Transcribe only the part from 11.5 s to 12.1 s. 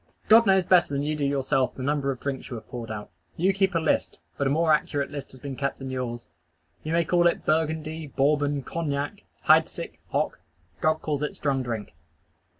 drink.